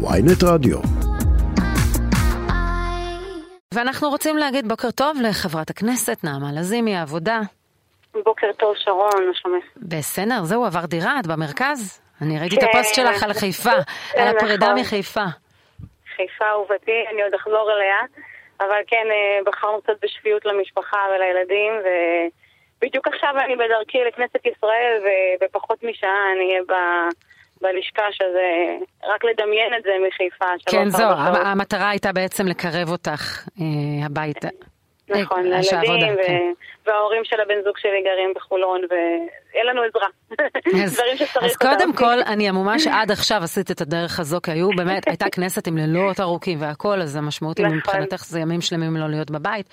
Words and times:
ויינט 0.00 0.42
רדיו. 0.44 0.78
ואנחנו 3.74 4.08
רוצים 4.08 4.36
להגיד 4.36 4.68
בוקר 4.68 4.90
טוב 4.90 5.16
לחברת 5.22 5.70
הכנסת 5.70 6.24
נעמה 6.24 6.52
לזימי, 6.60 6.96
העבודה. 6.96 7.40
בוקר 8.24 8.46
טוב, 8.56 8.74
שרון, 8.76 9.26
מה 9.26 9.34
שלומך? 9.34 9.64
בסדר, 9.76 10.44
זהו, 10.44 10.64
עבר 10.64 10.86
דירה, 10.86 11.20
את 11.20 11.26
במרכז? 11.26 12.00
אני 12.22 12.38
ראיתי 12.38 12.56
כן. 12.56 12.66
את 12.66 12.68
הפוסט 12.74 12.94
שלך 12.94 13.22
על 13.22 13.32
חיפה, 13.32 13.70
כן, 14.12 14.20
על 14.20 14.36
הפרידה 14.36 14.66
נכון. 14.66 14.80
מחיפה. 14.80 15.24
חיפה 16.16 16.44
אהובתי, 16.50 17.04
אני 17.12 17.22
עוד 17.22 17.34
אחזור 17.34 17.70
אליה, 17.72 18.00
אבל 18.60 18.80
כן, 18.86 19.06
אה, 19.10 19.40
בחרנו 19.46 19.82
קצת 19.82 19.96
בשפיות 20.02 20.44
למשפחה 20.44 20.98
ולילדים, 21.10 21.72
ובדיוק 21.84 23.08
עכשיו 23.08 23.34
אני 23.44 23.56
בדרכי 23.56 23.98
לכנסת 24.08 24.46
ישראל, 24.46 25.02
ובפחות 25.04 25.82
משעה 25.82 26.32
אני 26.36 26.50
אהיה 26.50 26.62
ב... 26.68 26.72
בלשכה, 27.62 28.02
שזה 28.12 28.76
רק 29.04 29.24
לדמיין 29.24 29.74
את 29.78 29.82
זה 29.82 29.90
מחיפה. 30.08 30.44
כן, 30.66 30.88
זו. 30.88 31.04
המטרה 31.44 31.90
הייתה 31.90 32.12
בעצם 32.12 32.46
לקרב 32.46 32.90
אותך 32.90 33.48
אה, 33.60 34.06
הביתה. 34.06 34.48
נכון, 35.08 35.52
אה, 35.52 35.62
שהעבודה, 35.62 35.92
לילדים, 35.92 36.14
ו- 36.14 36.26
כן. 36.26 36.52
וההורים 36.86 37.24
של 37.24 37.40
הבן 37.40 37.62
זוג 37.64 37.78
שלי 37.78 38.02
גרים 38.04 38.32
בחולון, 38.36 38.80
ואין 38.90 39.66
לנו 39.66 39.82
עזרה. 39.82 40.06
אז, 40.84 40.94
דברים 40.94 41.16
שצריך 41.16 41.44
אז 41.44 41.56
קודם. 41.56 41.92
כל, 41.92 42.22
אני 42.26 42.48
המומה 42.48 42.78
שעד 42.78 43.10
עכשיו 43.10 43.42
עשית 43.42 43.70
את 43.70 43.80
הדרך 43.80 44.20
הזו, 44.20 44.40
כי 44.42 44.50
היו 44.50 44.68
באמת, 44.76 45.06
הייתה 45.08 45.30
כנסת 45.30 45.66
עם 45.66 45.76
לילות 45.76 46.20
ארוכים 46.20 46.60
והכל, 46.60 47.00
אז 47.02 47.16
המשמעות 47.16 47.58
היא 47.58 47.66
נכון. 47.66 47.78
מבחינתך 47.78 48.24
זה 48.24 48.40
ימים 48.40 48.60
שלמים 48.60 48.96
לא 48.96 49.08
להיות 49.08 49.30
בבית. 49.30 49.66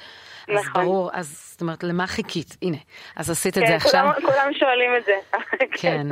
אז 0.49 0.65
נכון. 0.65 0.83
ברור, 0.83 1.09
אז 1.13 1.49
זאת 1.51 1.61
אומרת, 1.61 1.83
למה 1.83 2.07
חיכית? 2.07 2.57
הנה, 2.61 2.77
אז 3.15 3.29
עשית 3.29 3.57
את 3.57 3.63
כן, 3.63 3.67
זה 3.69 3.75
עכשיו. 3.75 4.01
כולם- 4.15 4.31
כולם 4.33 4.53
שואלים 4.53 4.91
את 4.97 5.05
זה. 5.05 5.15
כן. 5.81 6.07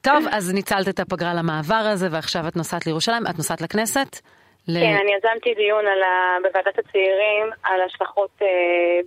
טוב, 0.00 0.24
אז 0.30 0.52
ניצלת 0.54 0.88
את 0.88 1.00
הפגרה 1.00 1.34
למעבר 1.34 1.74
הזה, 1.92 2.06
ועכשיו 2.10 2.48
את 2.48 2.56
נוסעת 2.56 2.86
לירושלים, 2.86 3.22
את 3.30 3.36
נוסעת 3.36 3.60
לכנסת? 3.60 4.20
ל- 4.68 4.80
כן, 4.80 4.96
אני 5.02 5.12
יזמתי 5.18 5.54
דיון 5.54 5.86
על 5.86 6.02
ה... 6.02 6.08
בוועדת 6.42 6.78
הצעירים 6.78 7.46
על 7.62 7.80
השלכות 7.86 8.30
אה, 8.42 8.46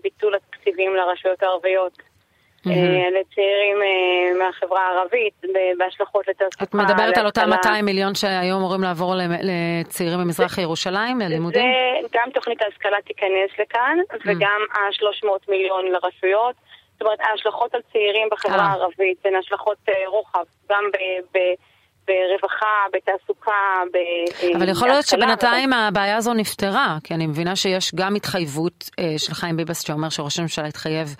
ביטול 0.04 0.36
התקציבים 0.36 0.96
לרשויות 0.96 1.44
הערביות. 1.44 1.98
אה, 2.68 2.74
לצעירים 3.20 3.78
אה, 3.82 4.46
מהחברה 4.46 4.82
הערבית, 4.82 5.34
בהשלכות 5.78 6.28
לתעסוקה. 6.28 6.64
את 6.66 6.74
מדברת 6.74 7.18
על 7.18 7.26
אותם 7.26 7.42
להשכלה. 7.42 7.72
200 7.72 7.86
מיליון 7.86 8.16
שהיו 8.16 8.58
אמורים 8.58 8.82
לעבור 8.82 9.14
לצעירים 9.42 10.20
ממזרח 10.20 10.58
ירושלים, 10.58 11.20
ללימודים? 11.20 11.66
גם 12.14 12.30
תוכנית 12.34 12.62
ההשכלה 12.62 12.98
תיכנס 13.06 13.52
לכאן, 13.60 13.98
Mm. 14.12 14.16
וגם 14.26 14.62
ה-300 14.74 15.52
מיליון 15.52 15.86
לרשויות. 15.86 16.56
זאת 16.94 17.02
אומרת, 17.02 17.20
ההשלכות 17.22 17.76
על 17.76 17.82
צעירים 17.92 18.28
בחברה 18.32 18.60
אה. 18.60 18.66
הערבית 18.66 19.26
הן 19.26 19.36
השלכות 19.36 19.78
רוחב, 20.08 20.44
גם 20.70 20.84
ברווחה, 22.08 22.66
בתעסוקה, 22.94 23.52
בהשכלה. 23.92 24.58
אבל 24.58 24.70
יכול 24.70 24.88
להיות 24.88 25.06
שבינתיים 25.06 25.74
הבעיה 25.74 26.18
הזו 26.18 26.34
נפתרה, 26.34 26.98
כי 27.04 27.14
אני 27.14 27.28
מבינה 27.28 27.56
שיש 27.56 27.96
גם 27.96 28.16
התחייבות 28.16 28.90
אה, 29.00 29.14
של 29.18 29.34
חיים 29.34 29.58
ביבס 29.58 29.88
שאומר 29.88 30.10
שראש 30.10 30.40
הממשלה 30.40 30.68
התחייב 30.68 31.16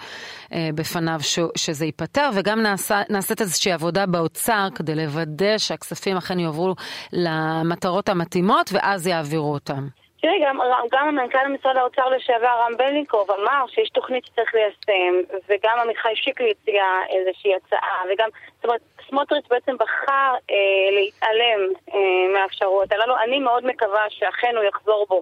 אה, 0.54 0.70
בפניו 0.76 1.20
ש, 1.22 1.40
שזה 1.56 1.86
ייפתר, 1.86 2.30
וגם 2.36 2.62
נעשה, 2.62 3.02
נעשית 3.10 3.42
איזושהי 3.42 3.72
עבודה 3.72 4.06
באוצר 4.06 4.68
כדי 4.76 4.96
לוודא 4.96 5.58
שהכספים 5.58 6.18
אכן 6.18 6.40
יועברו 6.40 6.76
למטרות 7.14 8.10
המתאימות, 8.10 8.70
ואז 8.74 9.08
יעבירו 9.08 9.54
אותם. 9.54 10.01
תראי, 10.22 10.40
גם, 10.46 10.60
גם 10.92 11.16
מנכ"ל 11.16 11.48
משרד 11.48 11.78
האוצר 11.78 12.10
לשעבר 12.10 12.48
רם 12.48 12.78
בלינקוב 12.78 13.32
אמר 13.32 13.66
שיש 13.68 13.90
תוכנית 13.90 14.26
שצריך 14.26 14.54
ליישם, 14.54 15.34
וגם 15.50 15.80
עמיחי 15.80 16.16
שיקלי 16.16 16.52
הציע 16.52 16.84
איזושהי 17.10 17.56
הצעה, 17.56 18.04
וגם, 18.14 18.30
זאת 18.56 18.66
אומרת, 18.66 18.82
סמוטריץ' 19.10 19.48
בעצם 19.50 19.78
בחר 19.78 20.34
אה, 20.52 20.92
להתעלם 20.92 21.60
אה, 21.94 22.34
מהאפשרויות 22.34 22.92
הללו. 22.92 23.16
אני 23.18 23.40
מאוד 23.40 23.66
מקווה 23.66 24.06
שאכן 24.10 24.56
הוא 24.56 24.64
יחזור 24.64 25.06
בו 25.10 25.22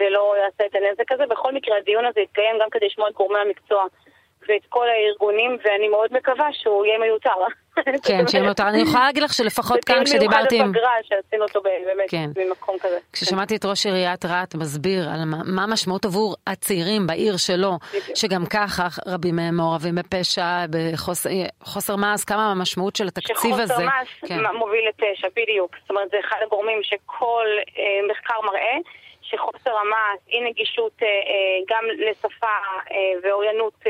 ולא 0.00 0.34
יעשה 0.42 0.66
את 0.66 0.74
הנזק 0.74 1.12
הזה. 1.12 1.26
בכל 1.26 1.52
מקרה, 1.52 1.76
הדיון 1.76 2.04
הזה 2.04 2.20
יתקיים 2.20 2.56
גם 2.60 2.70
כדי 2.70 2.86
לשמוע 2.86 3.08
את 3.08 3.14
גורמי 3.14 3.38
המקצוע 3.38 3.84
ואת 4.48 4.66
כל 4.68 4.88
הארגונים, 4.88 5.56
ואני 5.64 5.88
מאוד 5.88 6.12
מקווה 6.12 6.52
שהוא 6.52 6.86
יהיה 6.86 6.98
מיותר. 6.98 7.30
כן, 8.06 8.28
שיהיה 8.28 8.44
מיותר. 8.44 8.68
אני 8.68 8.82
יכולה 8.82 9.04
להגיד 9.04 9.22
לך 9.22 9.32
שלפחות 9.32 9.84
כאן 9.84 10.04
כשדיברתי 10.04 10.60
עם... 10.60 10.72
בפגרה 10.72 10.92
שעשינו 11.02 11.44
אותו 11.44 11.62
באמת 11.62 12.10
כן. 12.10 12.30
ממקום 12.36 12.78
כזה. 12.78 12.98
כששמעתי 13.12 13.56
את 13.56 13.64
ראש 13.64 13.86
עיריית 13.86 14.24
רהט 14.24 14.54
מסביר 14.54 15.08
על 15.08 15.18
מה, 15.44 15.62
המשמעות 15.62 16.04
עבור 16.04 16.36
הצעירים 16.46 17.06
בעיר 17.06 17.36
שלו. 17.36 17.78
שגם 18.14 18.46
ככה 18.46 18.86
רבים 19.06 19.36
מהם 19.36 19.56
מעורבים 19.56 19.94
בפשע, 19.94 20.64
בחוסר 20.70 21.96
מעש, 21.96 22.24
כמה 22.24 22.50
המשמעות 22.50 22.96
של 22.96 23.06
התקציב 23.06 23.54
הזה. 23.54 23.74
שחוסר 23.74 23.86
מס 23.86 24.28
כן. 24.28 24.56
מוביל 24.58 24.88
לפשע, 24.88 25.28
בדיוק. 25.36 25.76
זאת 25.80 25.90
אומרת, 25.90 26.10
זה 26.10 26.16
אחד 26.20 26.36
הגורמים 26.46 26.80
שכל 26.82 27.46
אה, 27.78 27.82
מחקר 28.10 28.40
מראה 28.44 28.76
שחוסר 29.22 29.70
המס, 29.70 30.20
אי 30.28 30.40
נגישות 30.50 30.92
אה, 31.02 31.06
אה, 31.08 31.58
גם 31.70 31.84
לשפה 31.98 32.56
ואוריינות 33.22 33.84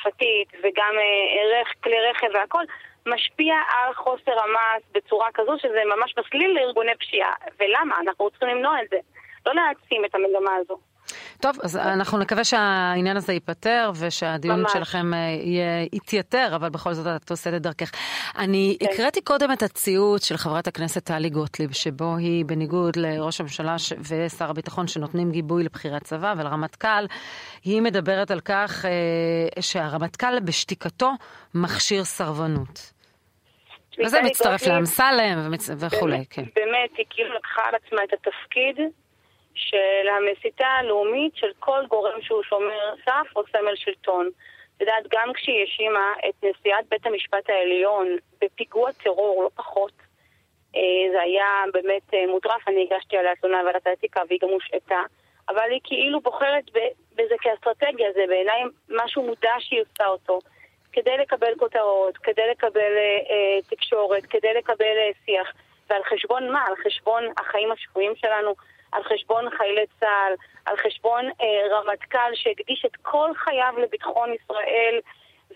שפתית 0.00 0.48
וגם 0.62 0.94
אה, 0.98 1.60
רך, 1.60 1.68
כלי 1.84 2.00
רכב 2.10 2.28
והכל, 2.34 2.64
משפיע 3.06 3.54
על 3.54 3.94
חוסר 3.94 4.32
המס 4.40 4.82
בצורה 4.92 5.28
כזו 5.34 5.52
שזה 5.58 5.82
ממש 5.96 6.14
מסליל 6.18 6.54
לארגוני 6.54 6.94
פשיעה. 6.94 7.34
ולמה? 7.60 8.00
אנחנו 8.00 8.30
צריכים 8.30 8.48
למנוע 8.48 8.82
את 8.82 8.88
זה. 8.90 8.98
לא 9.46 9.54
להעצים 9.54 10.04
את 10.04 10.14
המגמה 10.14 10.56
הזו. 10.56 10.78
טוב, 11.40 11.56
אז 11.62 11.76
אנחנו 11.76 12.18
נקווה 12.18 12.44
שהעניין 12.44 13.16
הזה 13.16 13.32
ייפתר 13.32 13.90
ושהדיון 13.94 14.60
ממש. 14.60 14.72
שלכם 14.72 15.14
אה, 15.14 15.18
יהיה, 15.18 15.86
יתייתר, 15.92 16.52
אבל 16.56 16.68
בכל 16.68 16.92
זאת 16.94 17.06
את 17.24 17.30
עושה 17.30 17.56
את 17.56 17.62
דרכך. 17.62 17.90
אני 18.38 18.76
כן. 18.80 18.86
הקראתי 18.92 19.20
קודם 19.20 19.52
את 19.52 19.62
הציוץ 19.62 20.24
של 20.28 20.36
חברת 20.36 20.66
הכנסת 20.66 21.04
טלי 21.04 21.30
גוטליב, 21.30 21.72
שבו 21.72 22.16
היא, 22.16 22.44
בניגוד 22.44 22.96
לראש 22.96 23.40
הממשלה 23.40 23.78
ש- 23.78 23.92
ושר 24.08 24.50
הביטחון 24.50 24.86
שנותנים 24.86 25.30
גיבוי 25.32 25.64
לבחירת 25.64 26.02
צבא 26.04 26.34
ולרמטכ"ל, 26.38 27.06
היא 27.64 27.82
מדברת 27.82 28.30
על 28.30 28.40
כך 28.40 28.84
אה, 28.84 29.62
שהרמטכ"ל 29.62 30.40
בשתיקתו 30.40 31.10
מכשיר 31.54 32.04
סרבנות. 32.04 32.92
וזה 34.04 34.22
מצטרף 34.22 34.66
לאמסלם 34.66 35.38
ומצ- 35.52 35.70
וכולי, 35.76 36.24
כן. 36.30 36.42
באמת, 36.56 36.90
היא 36.98 37.06
כאילו 37.10 37.34
לקחה 37.34 37.62
על 37.68 37.74
עצמה 37.74 38.00
את 38.04 38.12
התפקיד 38.12 38.86
של 39.54 40.08
המסיתה 40.08 40.66
הלאומית 40.66 41.36
של 41.36 41.50
כל 41.58 41.86
גורם 41.88 42.22
שהוא 42.22 42.42
שומר 42.42 42.94
סף 43.04 43.36
או 43.36 43.42
סמל 43.52 43.76
שלטון. 43.76 44.30
את 44.76 44.80
יודעת, 44.80 45.04
גם 45.10 45.32
כשהיא 45.32 45.60
האשימה 45.60 46.12
את 46.28 46.44
נשיאת 46.44 46.88
בית 46.88 47.06
המשפט 47.06 47.50
העליון 47.50 48.16
בפיגוע 48.40 48.92
טרור, 48.92 49.42
לא 49.42 49.50
פחות, 49.54 49.92
אה, 50.76 51.12
זה 51.12 51.20
היה 51.20 51.64
באמת 51.72 52.14
אה, 52.14 52.26
מוטרף, 52.26 52.68
אני 52.68 52.88
הגשתי 52.90 53.16
עליה 53.16 53.36
תלונה 53.36 53.62
לוועדת 53.62 53.86
האתיקה 53.86 54.20
והיא 54.28 54.38
גם 54.42 54.48
הושעתה, 54.48 55.00
אבל 55.48 55.70
היא 55.70 55.80
כאילו 55.84 56.20
בוחרת 56.20 56.64
בזה 57.14 57.34
כאסטרטגיה, 57.40 58.12
זה 58.12 58.24
בעיניי 58.28 58.62
משהו 58.88 59.22
מודע 59.22 59.54
שהיא 59.58 59.80
עושה 59.80 60.06
אותו. 60.06 60.38
כדי 60.92 61.16
לקבל 61.16 61.52
כותרות, 61.58 62.18
כדי 62.18 62.42
לקבל 62.50 62.80
אה, 62.96 63.18
אה, 63.30 63.58
תקשורת, 63.70 64.26
כדי 64.26 64.54
לקבל 64.54 64.96
אה, 64.98 65.10
שיח. 65.24 65.52
ועל 65.90 66.02
חשבון 66.02 66.52
מה? 66.52 66.64
על 66.66 66.74
חשבון 66.84 67.24
החיים 67.36 67.72
השבויים 67.72 68.12
שלנו, 68.16 68.54
על 68.92 69.02
חשבון 69.02 69.50
חיילי 69.56 69.86
צה"ל, 70.00 70.34
על 70.66 70.76
חשבון 70.76 71.24
אה, 71.24 71.62
רמטכ"ל 71.70 72.34
שהקדיש 72.34 72.84
את 72.84 72.96
כל 73.02 73.30
חייו 73.34 73.74
לביטחון 73.78 74.34
ישראל 74.34 75.00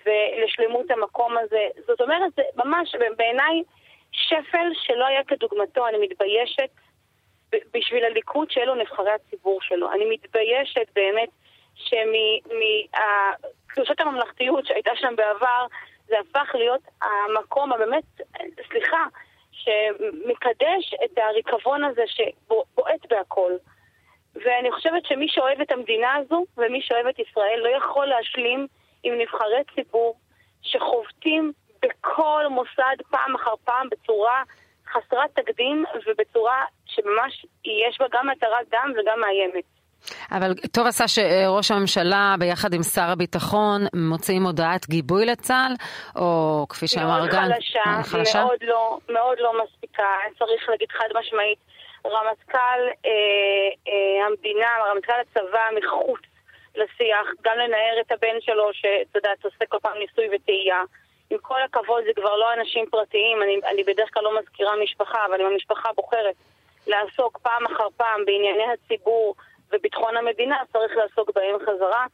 ולשלמות 0.06 0.90
המקום 0.90 1.38
הזה. 1.38 1.68
זאת 1.86 2.00
אומרת, 2.00 2.32
זה 2.36 2.42
ממש 2.56 2.94
בעיניי 3.16 3.62
שפל 4.12 4.68
שלא 4.72 5.06
היה 5.06 5.24
כדוגמתו. 5.24 5.88
אני 5.88 5.98
מתביישת 5.98 6.70
בשביל 7.74 8.04
הליכוד 8.04 8.50
שאלו 8.50 8.74
נבחרי 8.74 9.12
הציבור 9.12 9.58
שלו. 9.62 9.92
אני 9.92 10.04
מתביישת 10.10 10.86
באמת 10.94 11.28
שמקדושת 11.74 12.90
הממלכתיות 14.00 14.66
שהייתה 14.66 14.90
שם 14.94 15.16
בעבר, 15.16 15.66
זה 16.06 16.14
הפך 16.20 16.54
להיות 16.54 16.80
המקום 17.02 17.72
הבאמת, 17.72 18.04
סליחה, 18.70 19.06
שמקדש 19.66 20.94
את 21.04 21.18
הריקבון 21.18 21.84
הזה 21.84 22.02
שבועט 22.06 23.06
בהכל. 23.10 23.52
ואני 24.34 24.72
חושבת 24.72 25.06
שמי 25.06 25.28
שאוהב 25.28 25.60
את 25.60 25.72
המדינה 25.72 26.14
הזו 26.14 26.44
ומי 26.56 26.80
שאוהב 26.82 27.06
את 27.06 27.18
ישראל 27.18 27.60
לא 27.62 27.68
יכול 27.68 28.06
להשלים 28.06 28.66
עם 29.02 29.18
נבחרי 29.18 29.62
ציבור 29.74 30.14
שחובטים 30.62 31.52
בכל 31.82 32.44
מוסד 32.50 32.96
פעם 33.10 33.34
אחר 33.34 33.54
פעם 33.64 33.88
בצורה 33.90 34.42
חסרת 34.92 35.30
תקדים 35.38 35.84
ובצורה 36.06 36.64
שממש 36.86 37.46
יש 37.64 37.98
בה 38.00 38.06
גם 38.12 38.28
מטרת 38.28 38.68
דם 38.70 38.92
וגם 38.96 39.20
מאיימת. 39.20 39.64
אבל 40.32 40.54
טוב 40.72 40.86
עשה 40.86 41.08
שראש 41.08 41.70
הממשלה 41.70 42.34
ביחד 42.38 42.74
עם 42.74 42.82
שר 42.82 43.10
הביטחון 43.12 43.80
מוציאים 43.94 44.42
הודעת 44.42 44.88
גיבוי 44.88 45.26
לצה"ל, 45.26 45.72
או 46.16 46.66
כפי 46.68 46.88
שאמר 46.88 47.18
מאוד 47.18 47.30
גנץ, 47.30 47.52
חלשה, 47.52 47.80
אה, 47.86 48.02
חלשה? 48.02 48.44
מאוד 48.44 48.58
לא, 48.62 48.98
מאוד 49.08 49.38
לא 49.40 49.52
מספיקה. 49.64 50.08
צריך 50.38 50.68
להגיד 50.68 50.88
חד 50.90 51.08
משמעית, 51.20 51.58
רמטכ"ל 52.06 52.80
אה, 53.06 53.10
אה, 53.88 54.26
המדינה, 54.26 54.68
רמטכ"ל 54.90 55.20
הצבא 55.20 55.66
מחוץ 55.78 56.20
לשיח, 56.76 57.26
גם 57.44 57.58
לנער 57.58 58.00
את 58.00 58.12
הבן 58.12 58.40
שלו, 58.40 58.70
שאתה 58.72 59.18
יודעת, 59.18 59.44
עושה 59.44 59.64
כל 59.68 59.78
פעם 59.82 59.98
ניסוי 59.98 60.28
וטעייה. 60.34 60.82
עם 61.30 61.38
כל 61.42 61.62
הכבוד, 61.62 62.04
זה 62.06 62.10
כבר 62.16 62.36
לא 62.36 62.52
אנשים 62.52 62.84
פרטיים, 62.90 63.42
אני, 63.42 63.60
אני 63.72 63.84
בדרך 63.84 64.08
כלל 64.14 64.22
לא 64.22 64.40
מזכירה 64.40 64.72
משפחה, 64.82 65.26
אבל 65.26 65.40
אם 65.40 65.46
המשפחה 65.46 65.88
בוחרת 65.96 66.34
לעסוק 66.86 67.38
פעם 67.38 67.66
אחר 67.66 67.88
פעם 67.96 68.24
בענייני 68.24 68.64
הציבור 68.72 69.34
וביטחון 69.72 70.16
המדינה, 70.16 70.56
צריך 70.72 70.96
לעסוק 70.96 71.30
בהם 71.34 71.58
חזרה. 71.66 72.06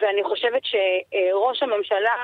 ואני 0.00 0.24
חושבת 0.24 0.62
שראש 0.64 1.62
הממשלה, 1.62 2.16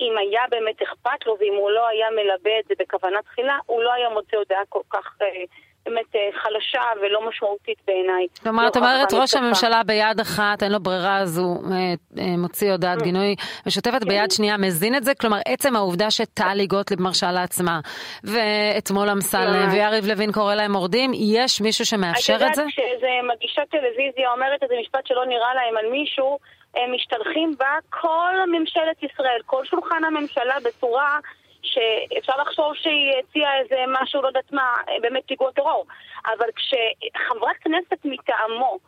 אם 0.00 0.18
היה 0.18 0.42
באמת 0.50 0.82
אכפת 0.82 1.26
לו 1.26 1.36
ואם 1.40 1.54
הוא 1.54 1.70
לא 1.70 1.88
היה 1.88 2.10
מלבה 2.10 2.58
את 2.60 2.64
זה 2.68 2.74
בכוונה 2.78 3.22
תחילה, 3.22 3.58
הוא 3.66 3.82
לא 3.82 3.92
היה 3.92 4.08
מוצא 4.08 4.36
הודעה 4.36 4.62
כל 4.68 4.82
כך 4.90 5.16
אה, 5.22 5.44
באמת 5.86 6.16
אה, 6.16 6.20
חלשה 6.42 6.80
ולא 7.02 7.28
משמעותית 7.28 7.78
בעיניי. 7.86 8.26
כלומר, 8.42 8.68
את 8.68 8.76
אומרת, 8.76 9.12
ראש 9.12 9.34
הממשלה 9.34 9.82
ביד 9.82 10.20
אחת, 10.20 10.62
אין 10.62 10.72
לו 10.72 10.80
ברירה, 10.80 11.18
אז 11.18 11.38
הוא 11.38 11.56
אה, 11.72 12.36
מוציא 12.38 12.70
הודעת. 12.72 13.02
גינוי 13.02 13.34
משותפת. 13.66 14.04
ביד 14.04 14.30
שנייה 14.30 14.56
מזין 14.56 14.94
את 14.94 15.04
זה, 15.04 15.14
כלומר, 15.14 15.38
עצם 15.46 15.76
העובדה 15.76 16.10
שטלי 16.10 16.66
גוטליב 16.66 17.00
מרשה 17.00 17.32
לעצמה, 17.32 17.80
ואתמול 18.24 19.10
אמסלם 19.10 19.68
ויריב 19.72 20.04
לוין 20.06 20.32
קורא 20.32 20.54
להם 20.54 20.72
מורדים, 20.72 21.10
יש 21.14 21.60
מישהו 21.60 21.86
שמאפשר 21.86 22.34
את 22.34 22.38
זה? 22.38 22.46
את 22.46 22.56
יודעת, 22.56 22.68
כשאיזה 22.72 23.08
מגישת 23.34 23.62
טלוויזיה 23.70 24.32
אומרת 24.32 24.62
איזה 24.62 24.74
משפט 24.80 25.06
שלא 25.06 25.26
נראה 25.26 25.54
להם 25.54 25.76
על 25.76 25.90
מישהו, 25.90 26.38
הם 26.76 26.94
משתלחים 26.94 27.54
בה 27.58 27.78
כל 27.90 28.34
ממשלת 28.46 29.02
ישראל, 29.02 29.40
כל 29.46 29.64
שולחן 29.64 30.04
הממשלה 30.04 30.54
בצורה 30.64 31.18
שאפשר 31.62 32.36
לחשוב 32.36 32.74
שהיא 32.74 33.12
הציעה 33.18 33.58
איזה 33.58 33.84
משהו, 33.88 34.22
לא 34.22 34.26
יודעת 34.26 34.52
מה, 34.52 34.74
באמת 35.00 35.22
פיגוע 35.26 35.52
טרור. 35.52 35.86
אבל 36.26 36.46
כשחברת 36.56 37.56
כנסת 37.60 38.04
מטעמו, 38.04 38.78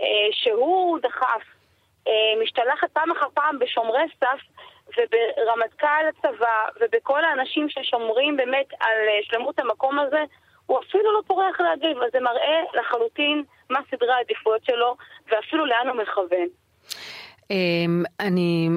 אה, 0.00 0.28
שהוא 0.32 0.98
דחף, 1.02 1.42
אה, 2.08 2.42
משתלחת 2.42 2.90
פעם 2.92 3.10
אחר 3.10 3.26
פעם 3.34 3.58
בשומרי 3.58 4.04
סף 4.20 4.40
וברמטכ"ל 4.98 6.06
הצבא 6.08 6.64
ובכל 6.80 7.24
האנשים 7.24 7.68
ששומרים 7.68 8.36
באמת 8.36 8.66
על 8.80 8.98
אה, 9.08 9.18
שלמות 9.22 9.58
המקום 9.58 9.98
הזה, 9.98 10.24
הוא 10.66 10.78
אפילו 10.78 11.12
לא 11.12 11.20
טורח 11.26 11.60
להגיב, 11.60 12.02
אז 12.02 12.12
זה 12.12 12.20
מראה 12.20 12.60
לחלוטין 12.74 13.44
מה 13.70 13.80
סדרי 13.90 14.12
העדיפויות 14.12 14.64
שלו 14.64 14.96
ואפילו 15.28 15.66
לאן 15.66 15.88
הוא 15.88 15.96
מכוון. 15.96 16.48
אמ, 17.50 18.04
אני 18.20 18.68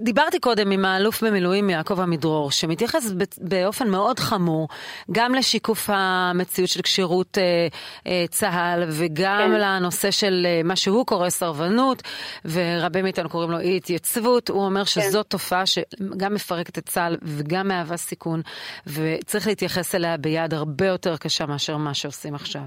דיברתי 0.00 0.40
קודם 0.40 0.70
עם 0.70 0.84
האלוף 0.84 1.22
במילואים 1.22 1.70
יעקב 1.70 2.00
עמידרור, 2.00 2.50
שמתייחס 2.50 3.12
באופן 3.40 3.88
מאוד 3.88 4.18
חמור 4.18 4.68
גם 5.12 5.34
לשיקוף 5.34 5.90
המציאות 5.92 6.70
של 6.70 6.82
כשירות 6.82 7.38
אה, 7.38 7.66
אה, 8.06 8.24
צה"ל 8.28 8.84
וגם 8.88 9.50
כן. 9.54 9.60
לנושא 9.60 10.10
של 10.10 10.46
אה, 10.46 10.60
מה 10.64 10.76
שהוא 10.76 11.06
קורא 11.06 11.28
סרבנות, 11.28 12.02
ורבים 12.44 13.04
מאיתנו 13.04 13.28
קוראים 13.28 13.50
לו 13.50 13.60
אי 13.60 13.76
התייצבות. 13.76 14.48
הוא 14.48 14.64
אומר 14.64 14.84
שזאת 14.84 15.26
כן. 15.26 15.30
תופעה 15.30 15.66
שגם 15.66 16.34
מפרקת 16.34 16.78
את 16.78 16.86
צה"ל 16.86 17.16
וגם 17.22 17.68
מהווה 17.68 17.96
סיכון, 17.96 18.42
וצריך 18.86 19.46
להתייחס 19.46 19.94
אליה 19.94 20.16
ביד 20.16 20.54
הרבה 20.54 20.86
יותר 20.86 21.16
קשה 21.16 21.46
מאשר 21.46 21.76
מה 21.76 21.94
שעושים 21.94 22.34
עכשיו. 22.34 22.62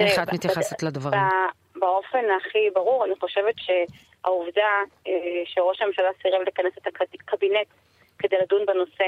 איך 0.00 0.18
את 0.18 0.32
מתייחסת 0.32 0.82
לדברים? 0.82 1.20
באופן 1.76 2.24
הכי 2.40 2.58
ברור, 2.74 3.04
אני 3.04 3.14
חושבת 3.20 3.54
ש... 3.58 3.70
העובדה 4.24 4.72
אה, 5.06 5.12
שראש 5.44 5.82
הממשלה 5.82 6.08
סירב 6.22 6.42
לכנס 6.46 6.72
את 6.78 6.86
הקבינט 6.86 7.66
כדי 8.18 8.36
לדון 8.42 8.66
בנושא 8.66 9.04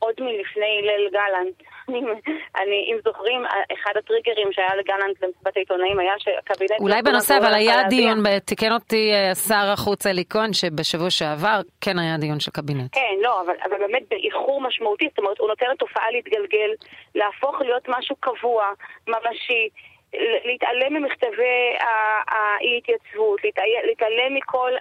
עוד 0.00 0.14
מלפני 0.18 0.82
ליל 0.82 1.08
גלנט. 1.12 1.62
אני, 2.60 2.92
אם 2.92 2.96
זוכרים, 3.04 3.42
אחד 3.72 3.92
הטריגרים 3.96 4.52
שהיה 4.52 4.74
לגלנט 4.76 5.22
למסיבת 5.22 5.56
העיתונאים 5.56 5.98
היה 5.98 6.12
שהקבינט... 6.18 6.80
אולי 6.80 7.02
בנושא, 7.02 7.38
אבל 7.38 7.54
היה 7.54 7.82
דיון, 7.88 8.38
תיקן 8.38 8.72
אותי 8.72 9.12
אה, 9.12 9.34
שר 9.34 9.70
החוץ 9.72 10.06
אלי 10.06 10.24
כהן, 10.30 10.52
שבשבוע 10.52 11.10
שעבר 11.10 11.60
כן 11.80 11.98
היה 11.98 12.16
דיון 12.16 12.40
של 12.40 12.50
קבינט. 12.50 12.88
כן, 12.92 13.14
לא, 13.22 13.40
אבל, 13.40 13.54
אבל 13.64 13.78
באמת 13.78 14.02
באיחור 14.10 14.60
משמעותי, 14.60 15.06
זאת 15.08 15.18
אומרת, 15.18 15.38
הוא 15.38 15.48
נותן 15.48 15.66
לתופעה 15.72 16.10
להתגלגל, 16.10 16.70
להפוך 17.14 17.60
להיות 17.60 17.88
משהו 17.88 18.16
קבוע, 18.16 18.64
ממשי. 19.08 19.68
להתעלם 20.44 20.94
ממכתבי 20.94 21.76
האי-התייצבות, 22.28 23.40
להתעלם 23.84 24.34
מכל 24.34 24.72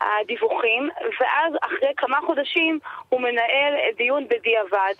הדיווחים, 0.00 0.88
ואז 1.20 1.52
אחרי 1.62 1.92
כמה 1.96 2.18
חודשים 2.26 2.78
הוא 3.08 3.20
מנהל 3.20 3.74
דיון 3.96 4.28
בדיעבד, 4.28 4.94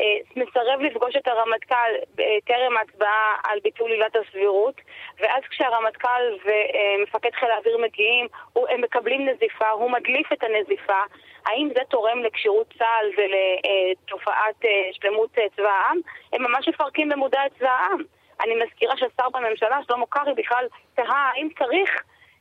אה, 0.00 0.18
מסרב 0.36 0.80
לפגוש 0.80 1.16
את 1.16 1.28
הרמטכ"ל 1.28 2.20
אה, 2.20 2.36
טרם 2.44 2.76
ההצבעה 2.76 3.36
על 3.44 3.58
ביטול 3.62 3.90
עילת 3.90 4.16
הסבירות, 4.16 4.80
ואז 5.18 5.42
כשהרמטכ"ל 5.50 6.22
ומפקד 6.44 7.30
חיל 7.34 7.50
האוויר 7.50 7.78
מגיעים, 7.78 8.26
הם 8.68 8.80
מקבלים 8.80 9.28
נזיפה, 9.28 9.68
הוא 9.70 9.90
מדליף 9.90 10.32
את 10.32 10.44
הנזיפה. 10.44 11.00
האם 11.46 11.68
זה 11.76 11.80
תורם 11.88 12.22
לכשירות 12.22 12.74
צה"ל 12.78 13.06
ולתופעת 13.16 14.64
אה, 14.64 14.90
שלמות 14.92 15.30
צבא 15.56 15.68
העם? 15.68 15.98
הם 16.32 16.42
ממש 16.42 16.68
מפרקים 16.68 17.08
במודע 17.08 17.46
את 17.46 17.52
צבא 17.58 17.70
העם. 17.70 18.17
אני 18.40 18.54
מזכירה 18.64 18.96
שהשר 18.96 19.28
בממשלה, 19.32 19.78
שלמה 19.86 20.06
קרעי, 20.08 20.34
בכלל 20.34 20.66
תהה 20.94 21.30
האם 21.34 21.48
צריך 21.58 21.90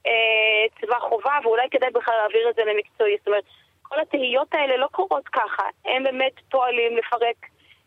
אה, 0.06 0.82
צבא 0.82 1.00
חובה 1.00 1.34
ואולי 1.44 1.68
כדאי 1.72 1.90
בכלל 1.94 2.16
להעביר 2.16 2.50
את 2.50 2.56
זה 2.56 2.62
למקצועי. 2.66 3.16
זאת 3.18 3.28
אומרת, 3.28 3.44
כל 3.82 4.00
התהיות 4.00 4.54
האלה 4.54 4.78
לא 4.78 4.88
קורות 4.92 5.28
ככה, 5.28 5.64
הם 5.86 6.04
באמת 6.04 6.34
פועלים 6.52 6.98
לפרק 6.98 7.36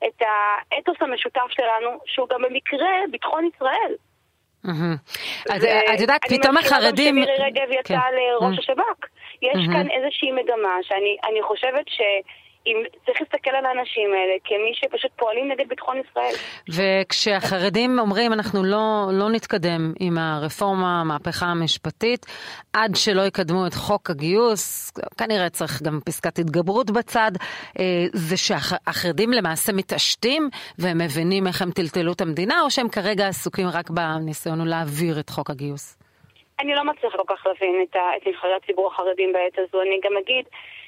את 0.07 0.23
האתוס 0.23 0.97
המשותף 1.01 1.49
שלנו, 1.49 1.91
שהוא 2.07 2.29
גם 2.29 2.43
במקרה 2.43 2.89
ביטחון 3.11 3.49
ישראל. 3.55 3.95
את 5.95 6.01
יודעת, 6.01 6.21
פתאום 6.25 6.57
החרדים... 6.57 7.15
אני 7.15 7.21
מזכירה 7.21 7.51
גם 7.51 7.55
שמירי 7.57 7.65
רגב 7.65 7.81
יצאה 7.81 8.01
כן. 8.11 8.17
לראש 8.17 8.59
השב"כ. 8.59 9.07
יש 9.43 9.67
כאן 9.73 9.91
איזושהי 9.91 10.33
מגמה 10.33 10.77
שאני 10.83 11.43
חושבת 11.43 11.89
ש... 11.89 12.01
אם 12.67 12.83
צריך 13.07 13.21
להסתכל 13.21 13.51
על 13.51 13.67
האנשים 13.67 14.11
האלה 14.13 14.33
כמי 14.45 14.73
שפשוט 14.75 15.11
פועלים 15.17 15.49
נגד 15.49 15.69
ביטחון 15.69 15.97
ישראל. 15.99 16.35
וכשהחרדים 16.77 17.99
אומרים 17.99 18.33
אנחנו 18.33 18.65
לא, 18.65 19.09
לא 19.13 19.31
נתקדם 19.31 19.93
עם 20.01 20.19
הרפורמה, 20.19 21.01
המהפכה 21.01 21.47
המשפטית, 21.47 22.27
עד 22.73 22.91
שלא 22.95 23.23
יקדמו 23.23 23.67
את 23.67 23.75
חוק 23.75 24.11
הגיוס, 24.11 24.93
כנראה 25.19 25.51
צריך 25.51 25.83
גם 25.83 25.99
פסקת 26.07 26.39
התגברות 26.39 26.91
בצד, 26.91 27.31
אה, 27.79 27.85
זה 28.13 28.37
שהחרדים 28.37 29.33
למעשה 29.33 29.73
מתעשתים 29.73 30.49
והם 30.79 30.99
מבינים 30.99 31.47
איך 31.47 31.63
הם 31.63 31.71
טלטלו 31.71 32.13
את 32.13 32.21
המדינה, 32.21 32.61
או 32.63 32.71
שהם 32.71 32.89
כרגע 32.89 33.29
עסוקים 33.29 33.67
רק 33.73 33.91
בניסיון 33.91 34.69
להעביר 34.69 35.21
את 35.21 35.31
חוק 35.31 35.51
הגיוס? 35.51 36.01
אני 36.61 36.75
לא 36.75 36.85
מצליחה 36.85 37.19
כל 37.19 37.37
כך 37.37 37.47
להבין 37.47 37.85
את, 37.85 37.97
את 37.97 38.27
נבחרי 38.27 38.55
הציבור 38.63 38.87
החרדים 38.93 39.33
בעת 39.33 39.59
הזו. 39.59 39.83
אני 39.83 40.01
גם 40.05 40.13
אגיד 40.23 40.45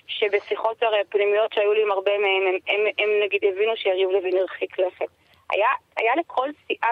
שבשיחות 0.07 0.83
הרי 0.83 0.99
פנימיות 1.09 1.53
שהיו 1.53 1.73
לי 1.73 1.83
עם 1.83 1.91
הרבה 1.91 2.19
מהם, 2.19 2.43
הם, 2.49 2.59
הם, 2.69 2.81
הם 2.99 3.11
נגיד 3.25 3.41
הבינו 3.45 3.77
שיריב 3.77 4.11
לוין 4.11 4.37
הרחיק 4.37 4.79
לכת. 4.79 5.09
היה, 5.53 5.69
היה 5.97 6.13
לכל 6.17 6.49
סיעה 6.67 6.91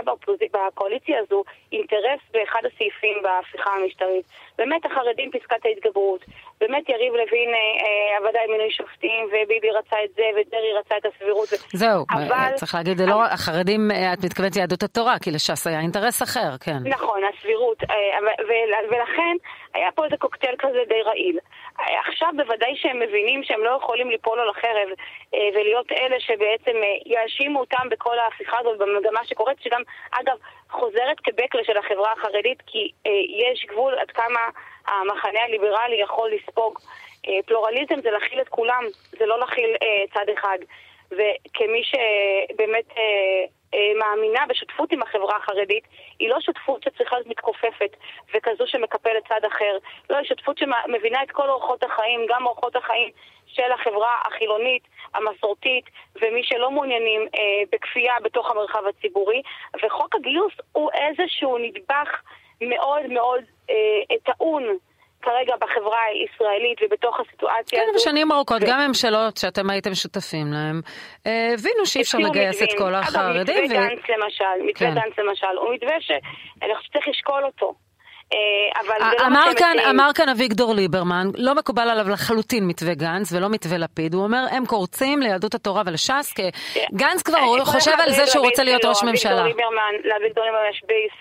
בקואליציה 0.53 1.19
הזו 1.19 1.43
אינטרס 1.73 2.21
באחד 2.33 2.61
הסעיפים 2.67 3.17
בהפיכה 3.23 3.71
המשטרית. 3.71 4.27
באמת 4.59 4.85
החרדים 4.87 5.31
פסקת 5.31 5.65
ההתגברות, 5.65 6.25
באמת 6.61 6.89
יריב 6.89 7.13
לוין 7.13 7.51
אה, 7.55 8.17
עבדה 8.19 8.39
עם 8.45 8.51
מינוי 8.53 8.71
שופטים, 8.71 9.25
וביבי 9.27 9.71
רצה 9.71 9.97
את 10.05 10.11
זה, 10.17 10.23
ודרעי 10.37 10.73
רצה 10.79 10.95
את 10.97 11.07
הסבירות. 11.07 11.49
זהו, 11.73 12.05
אבל... 12.11 12.53
צריך 12.55 12.75
להגיד, 12.75 12.97
זה 12.97 13.07
לא 13.07 13.25
החרדים, 13.25 13.91
אה, 13.91 14.13
את 14.13 14.25
מתכוונת 14.25 14.57
יהדות 14.57 14.83
התורה, 14.83 15.19
כי 15.23 15.31
לש"ס 15.31 15.67
היה 15.67 15.81
אינטרס 15.81 16.23
אחר, 16.23 16.51
כן. 16.61 16.79
נכון, 16.85 17.21
הסבירות, 17.25 17.83
אה, 17.91 18.19
ולכן 18.91 19.37
היה 19.75 19.89
פה 19.95 20.05
איזה 20.05 20.17
קוקטייל 20.17 20.55
כזה 20.59 20.79
די 20.89 21.03
רעיל. 21.03 21.39
עכשיו 22.07 22.29
בוודאי 22.37 22.77
שהם 22.77 22.99
מבינים 23.01 23.45
שהם 23.45 23.65
לא 23.65 23.71
יכולים 23.71 24.11
ליפול 24.11 24.41
על 24.41 24.51
החרב 24.51 24.89
ולהיות 25.55 25.93
אלה 25.93 26.21
שבעצם 26.21 26.77
יאשימו 27.07 27.61
אותם 27.61 27.89
בכל 27.91 28.19
ההפיכה 28.19 28.59
הזאת, 28.59 28.79
במגמה 28.79 29.25
שקורית, 29.25 29.59
שגם, 29.63 29.83
אגב, 30.11 30.37
חוזרת 30.71 31.21
כבקלה 31.21 31.65
של 31.65 31.77
החברה 31.77 32.13
החרדית, 32.13 32.63
כי 32.67 32.91
יש 33.29 33.67
גבול 33.69 33.99
עד 33.99 34.11
כמה 34.11 34.41
המחנה 34.87 35.41
הליברלי 35.43 35.97
יכול 35.97 36.31
לספוג. 36.31 36.79
אה, 37.29 37.43
פלורליזם 37.47 38.01
זה 38.03 38.11
להכיל 38.11 38.41
את 38.41 38.49
כולם, 38.49 38.85
זה 39.19 39.27
לא 39.27 39.39
להכיל 39.39 39.77
אה, 39.83 40.05
צד 40.15 40.33
אחד. 40.39 40.59
וכמי 41.11 41.83
שבאמת 41.85 42.85
אה, 42.97 43.03
אה, 43.03 43.45
מאמינה 43.99 44.47
בשותפות 44.49 44.93
עם 44.93 45.03
החברה 45.03 45.37
החרדית, 45.37 45.85
היא 46.19 46.29
לא 46.29 46.41
שותפות 46.41 46.83
שצריכה 46.83 47.17
להיות 47.17 47.27
מתכופפת 47.27 47.97
וכזו 48.35 48.67
שמקפלת 48.67 49.29
צד 49.29 49.45
אחר. 49.47 49.79
לא, 50.11 50.17
היא 50.17 50.27
שותפות 50.27 50.59
שמבינה 50.59 51.23
את 51.23 51.31
כל 51.31 51.49
אורחות 51.49 51.83
החיים, 51.83 52.27
גם 52.29 52.47
אורחות 52.47 52.77
החיים 52.77 53.11
של 53.47 53.73
החברה 53.73 54.15
החילונית, 54.27 54.83
המסורתית, 55.15 55.85
ומי 56.23 56.45
שלא 56.45 56.71
מעוניינים 56.71 57.21
אה, 57.21 57.63
בכפייה 57.73 58.15
בתוך 58.23 58.51
המרחב 58.51 58.83
הציבורי. 58.87 59.43
וחוק 59.83 60.15
הגיוס 60.15 60.53
הוא 60.73 60.91
איזשהו 60.95 61.59
נדבך 61.59 62.23
מאוד 62.61 63.07
מאוד 63.07 63.45
אה, 63.71 64.17
טעון. 64.25 64.65
כרגע 65.23 65.55
בחברה 65.61 66.03
הישראלית 66.03 66.79
ובתוך 66.83 67.21
הסיטואציה 67.21 67.79
כן, 67.79 67.85
הזו. 67.89 67.93
כן, 67.93 68.11
בשנים 68.11 68.33
ארוכות, 68.33 68.63
ו... 68.63 68.67
גם 68.69 68.79
ממשלות 68.89 69.37
שאתם 69.37 69.71
הייתם 69.71 69.95
שותפים 69.95 70.47
להם, 70.53 70.81
אה, 71.27 71.55
הבינו 71.55 71.87
שאי 71.87 72.03
אפשר 72.03 72.19
לגייס 72.19 72.63
את 72.63 72.69
כל 72.79 72.95
החרדים. 72.95 73.31
אגב, 73.31 73.41
מתווה 73.41 73.65
ו... 73.65 73.89
גנץ 73.89 74.03
למשל, 74.09 74.57
מתווה 74.67 74.89
כן. 74.89 74.95
גנץ 74.95 75.19
למשל, 75.19 75.55
הוא 75.61 75.75
מתווה 75.75 76.01
שאני 76.01 76.75
חושבת 76.77 76.85
שצריך 76.85 77.09
לשקול 77.09 77.45
אותו. 77.45 77.75
אה, 78.33 78.81
אבל 78.81 79.11
זה 79.11 79.17
לא 79.23 79.29
מה 79.31 79.43
שמציעים. 79.51 79.89
אמר 79.91 80.11
כאן 80.15 80.29
אביגדור 80.29 80.75
ליברמן, 80.75 81.27
לא 81.39 81.55
מקובל 81.55 81.89
עליו 81.91 82.09
לחלוטין 82.09 82.67
מתווה 82.67 82.95
גנץ 82.95 83.33
ולא 83.33 83.49
מתווה 83.51 83.79
לפיד, 83.79 84.15
הוא 84.15 84.23
אומר 84.23 84.43
הם 84.51 84.67
קורצים 84.67 85.23
ליהדות 85.23 85.55
התורה 85.55 85.83
ולש"ס, 85.87 86.33
כי 86.37 86.43
גנץ 86.93 87.23
כבר 87.23 87.39
אה, 87.39 87.65
חושב 87.65 87.97
על 87.99 88.11
זה 88.11 88.27
שהוא 88.27 88.45
רוצה 88.47 88.65
להיות 88.65 88.85
ראש 88.85 89.03
אביגדור 89.03 89.11
ממשלה. 89.11 89.45
ליברמן, 89.47 89.95
לאביגדור 90.05 90.45
ליברמן 90.45 90.71
יש 90.71 90.83
בייס 90.87 91.13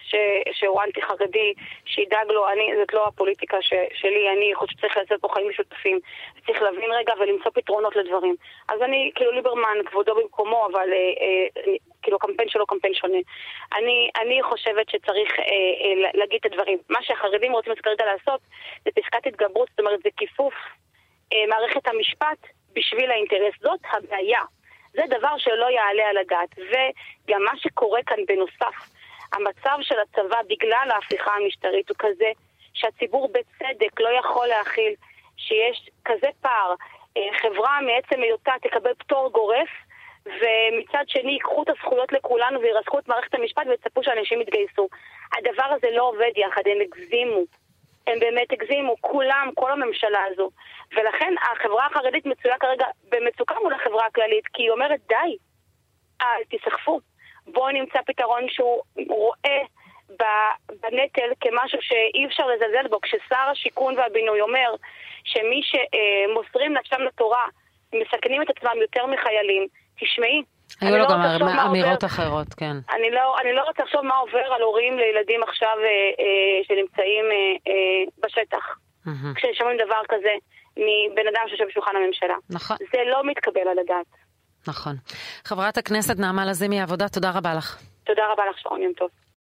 שהוא 0.52 0.82
אנטי 0.84 1.02
חרדי, 1.02 1.54
שידאג 1.86 2.28
לו, 2.30 2.46
זאת 2.80 2.94
לא 2.94 3.08
הפוליטיקה 3.08 3.58
שלי, 3.94 4.30
אני 4.38 4.56
חושבת 4.56 4.78
שצריך 4.78 4.98
לעשות 4.98 5.22
פה 5.22 5.28
חיים 5.34 5.50
משותפים, 5.50 6.00
צריך 6.46 6.62
להבין 6.62 6.92
רגע 7.00 7.14
ולמצוא 7.20 7.52
פתרונות 7.54 7.96
לדברים. 7.96 8.36
אז 8.70 8.82
אני, 8.82 9.12
כאילו 9.16 9.32
ליברמן, 9.32 9.78
כבודו 9.86 10.16
במקומו, 10.16 10.68
אבל 10.72 10.90
אה, 10.94 11.74
כאילו 12.02 12.18
הקמפיין 12.18 12.50
שלו 12.50 12.66
קמפיין 12.66 12.94
שונה. 12.94 13.18
אני, 13.78 14.10
אני 14.22 14.44
חושבת 14.44 14.90
שצריך 14.90 15.32
להגיד 16.14 16.40
את 16.42 16.46
הדברים. 16.46 16.78
מה 16.90 16.99
שהחרדים 17.02 17.52
רוצים 17.52 17.74
כרגע 17.84 18.06
לעשות 18.06 18.42
זה 18.86 18.92
פסקת 18.96 19.28
התגברות, 19.28 19.70
זאת 19.70 19.80
אומרת 19.80 20.00
זה 20.04 20.10
כיפוף 20.18 20.54
אה, 21.34 21.38
מערכת 21.48 21.88
המשפט 21.88 22.48
בשביל 22.74 23.12
האינטרס. 23.12 23.54
זאת 23.62 23.80
הבעיה. 23.92 24.42
זה 24.94 25.02
דבר 25.10 25.38
שלא 25.38 25.66
יעלה 25.66 26.10
על 26.10 26.18
הדעת. 26.18 26.50
וגם 26.58 27.44
מה 27.44 27.58
שקורה 27.58 28.04
כאן 28.04 28.18
בנוסף, 28.28 28.76
המצב 29.34 29.78
של 29.82 29.96
הצבא 30.00 30.42
בגלל 30.50 30.90
ההפיכה 30.94 31.32
המשטרית 31.36 31.90
הוא 31.90 31.96
כזה 32.00 32.32
שהציבור 32.74 33.28
בצדק 33.28 34.00
לא 34.00 34.10
יכול 34.10 34.48
להכיל 34.48 34.94
שיש 35.38 35.90
כזה 36.06 36.28
פער. 36.42 36.74
אה, 37.18 37.22
חברה 37.42 37.80
מעצם 37.82 38.22
היותה 38.22 38.52
תקבל 38.62 38.94
פטור 38.94 39.32
גורף, 39.32 39.70
ומצד 40.30 41.04
שני 41.08 41.32
ייקחו 41.32 41.64
את 41.64 41.70
הזכויות 41.70 42.12
לכולנו 42.12 42.62
וירסקו 42.62 43.00
את 43.00 43.08
מערכת 43.08 43.34
המשפט 43.34 43.64
ויצפו 43.68 44.04
שאנשים 44.04 44.42
יתגייסו. 44.42 44.88
הדבר 45.38 45.64
הזה 45.64 45.88
לא 45.92 46.04
עובד 46.04 46.32
יחד, 46.36 46.62
הם 46.66 46.82
הגזימו. 46.82 47.44
הם 48.08 48.20
באמת 48.20 48.52
הגזימו, 48.52 48.96
כולם, 49.02 49.50
כל 49.56 49.72
הממשלה 49.72 50.20
הזו. 50.32 50.50
ולכן 50.92 51.34
החברה 51.52 51.86
החרדית 51.86 52.26
מצויה 52.26 52.58
כרגע 52.58 52.86
במצוקה 53.10 53.56
מול 53.64 53.74
החברה 53.74 54.06
הכללית, 54.06 54.48
כי 54.54 54.64
היא 54.64 54.72
אומרת 54.72 55.00
די, 55.08 55.38
אל 56.22 56.44
תסחפו. 56.50 57.00
בואו 57.48 57.72
נמצא 57.72 58.00
פתרון 58.06 58.50
שהוא 58.50 58.82
רואה 59.10 59.60
בנטל 60.82 61.32
כמשהו 61.42 61.80
שאי 61.82 62.26
אפשר 62.26 62.48
לזלזל 62.48 62.88
בו. 62.88 63.02
כששר 63.02 63.50
השיכון 63.52 63.98
והבינוי 63.98 64.42
אומר 64.42 64.76
שמי 65.24 65.62
שמוסרים 65.64 66.74
נפשם 66.74 67.02
לתורה 67.02 67.46
מסכנים 67.94 68.42
את 68.42 68.50
עצמם 68.50 68.82
יותר 68.82 69.06
מחיילים, 69.06 69.68
תשמעי. 70.00 70.44
היו 70.82 70.98
לו 70.98 71.04
לא 71.04 71.10
גם 71.10 71.22
אמירות 71.68 72.04
אחרות, 72.04 72.54
כן. 72.54 72.76
אני 72.96 73.12
לא, 73.12 73.36
אני 73.42 73.54
לא 73.54 73.62
רוצה 73.62 73.84
לחשוב 73.84 74.02
מה 74.02 74.16
עובר 74.16 74.54
על 74.56 74.62
הורים 74.62 74.98
לילדים 74.98 75.44
עכשיו 75.44 75.76
אה, 75.80 75.86
אה, 76.20 76.64
שנמצאים 76.68 77.26
אה, 77.32 77.72
אה, 77.72 78.04
בשטח. 78.24 78.78
מהמם. 79.06 79.34
כששומעים 79.36 79.78
דבר 79.78 80.02
כזה 80.10 80.34
מבן 80.78 81.28
אדם 81.28 81.42
שיושב 81.48 81.66
בשולחן 81.70 81.92
הממשלה. 81.96 82.36
נכון, 82.50 82.78
זה 82.92 82.98
לא 83.12 83.24
מתקבל 83.24 83.68
על 83.72 83.80
הדעת. 83.80 84.06
נכון. 84.68 84.96
חברת 85.46 85.78
הכנסת 85.78 86.20
נעמה 86.20 86.46
לזימי, 86.46 86.80
העבודה, 86.80 87.10
תודה 87.10 87.32
רבה 87.32 87.54
לך. 87.54 87.78
תודה 88.04 88.24
רבה 88.32 88.44
לך, 88.50 88.58
שרון, 88.60 88.82
יום 88.82 88.94
טוב. 88.94 89.10